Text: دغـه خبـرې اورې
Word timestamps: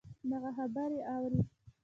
دغـه 0.29 0.49
خبـرې 0.57 0.99
اورې 1.11 1.41